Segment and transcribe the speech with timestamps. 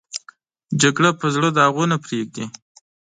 [0.81, 2.45] جګړه په زړه داغونه پرېږدي